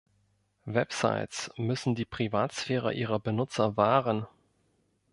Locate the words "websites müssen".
0.65-1.93